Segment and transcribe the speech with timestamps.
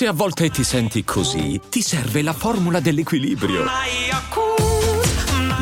[0.00, 3.66] Se a volte ti senti così, ti serve la formula dell'equilibrio.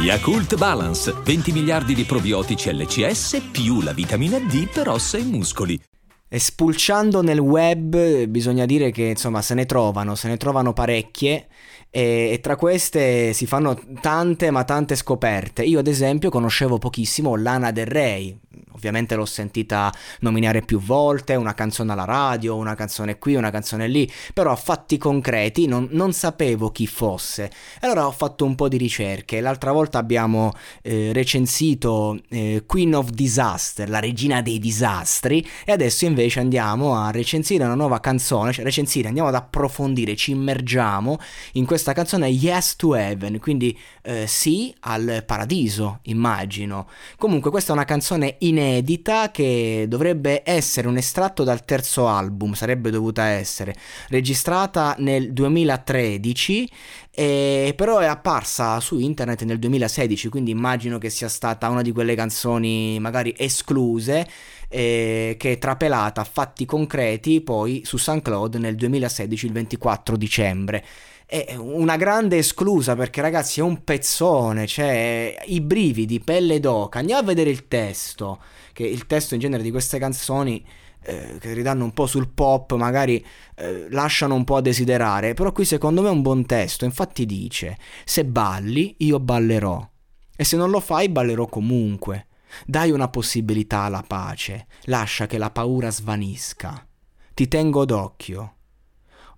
[0.01, 5.83] Yakult Balance, 20 miliardi di probiotici LCS più la vitamina D per ossa e muscoli.
[6.29, 11.49] E spulciando nel web bisogna dire che insomma se ne trovano, se ne trovano parecchie
[11.91, 15.65] e, e, tra queste si fanno tante ma tante scoperte.
[15.65, 18.39] Io ad esempio conoscevo pochissimo Lana Del Rey,
[18.79, 23.89] ovviamente l'ho sentita nominare più volte, una canzone alla radio, una canzone qui, una canzone
[23.89, 27.51] lì, però a fatti concreti non, non sapevo chi fosse.
[27.81, 33.11] Allora ho fatto un po' di ricerche, l'altra volta abbiamo eh, recensito eh, Queen of
[33.11, 38.65] Disaster, la regina dei disastri, e adesso invece andiamo a recensire una nuova canzone, cioè
[38.65, 41.19] recensire, andiamo ad approfondire, ci immergiamo
[41.55, 46.89] in questa canzone Yes to Heaven, quindi eh, sì al paradiso, immagino.
[47.19, 52.53] Comunque questa è una canzone inedita inedita che dovrebbe essere un estratto dal terzo album,
[52.53, 53.75] sarebbe dovuta essere,
[54.09, 56.71] registrata nel 2013
[57.11, 61.93] e però è apparsa su internet nel 2016, quindi immagino che sia stata una di
[61.93, 64.27] quelle canzoni magari escluse
[64.69, 70.85] eh, che è trapelata a fatti concreti poi su SoundCloud nel 2016 il 24 dicembre
[71.31, 77.01] è una grande esclusa perché ragazzi è un pezzone, cioè i brividi, pelle d'oca.
[77.01, 78.41] Andiamo a vedere il testo,
[78.73, 80.65] che il testo in genere di queste canzoni
[81.03, 83.23] eh, che ridanno un po' sul pop, magari
[83.57, 87.27] eh, lasciano un po' a desiderare, però qui secondo me è un buon testo, infatti
[87.27, 89.87] dice se balli io ballerò
[90.35, 92.27] e se non lo fai ballerò comunque.
[92.65, 96.87] Dai una possibilità alla pace, lascia che la paura svanisca.
[97.35, 98.55] Ti tengo d'occhio.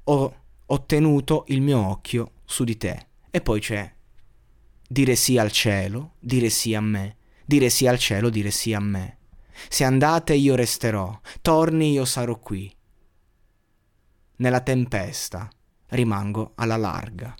[0.05, 0.34] O
[0.72, 3.06] ho tenuto il mio occhio su di te.
[3.30, 3.92] E poi c'è
[4.88, 8.80] dire sì al cielo, dire sì a me, dire sì al cielo, dire sì a
[8.80, 9.18] me.
[9.68, 12.72] Se andate io resterò, torni io sarò qui.
[14.36, 15.48] Nella tempesta
[15.88, 17.34] rimango alla larga.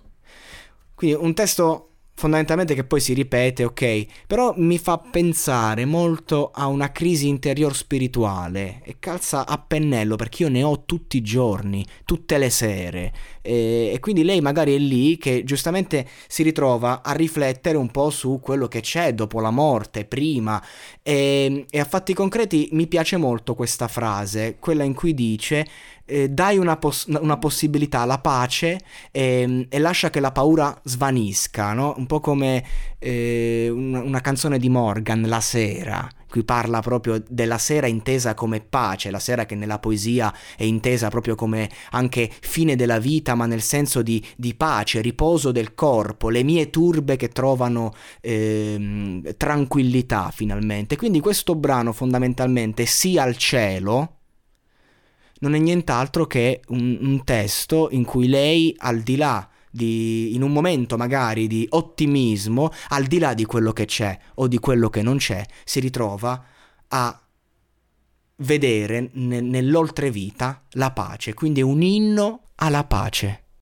[0.93, 1.90] Quindi un testo
[2.21, 7.75] fondamentalmente che poi si ripete, ok, però mi fa pensare molto a una crisi interior
[7.75, 8.81] spirituale.
[8.83, 13.11] E calza a pennello perché io ne ho tutti i giorni, tutte le sere.
[13.41, 18.11] E, e quindi lei magari è lì che giustamente si ritrova a riflettere un po'
[18.11, 20.63] su quello che c'è dopo la morte, prima.
[21.01, 25.65] E, e a fatti concreti mi piace molto questa frase, quella in cui dice
[26.11, 30.77] eh, dai una, poss- una, possibilità alla pace e, ehm, e, lascia che la paura
[30.83, 31.93] svanisca, no?
[31.97, 32.63] un po' come
[32.99, 38.59] eh, una, una canzone di Morgan, La sera, qui parla proprio della sera intesa come
[38.59, 43.45] pace, la sera che nella poesia è intesa proprio come anche fine della vita, ma
[43.45, 50.29] nel senso di, di pace, riposo del corpo, le mie turbe che trovano eh, tranquillità
[50.33, 50.97] finalmente.
[50.97, 54.17] Quindi questo brano fondamentalmente sia al cielo,
[55.41, 60.41] non è nient'altro che un, un testo in cui lei, al di là di, in
[60.41, 64.89] un momento magari di ottimismo, al di là di quello che c'è o di quello
[64.89, 66.43] che non c'è, si ritrova
[66.89, 67.21] a
[68.37, 73.43] vedere ne, nell'oltrevita la pace, quindi è un inno alla pace.